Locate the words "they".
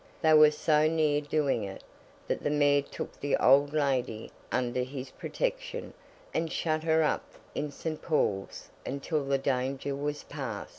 0.23-0.33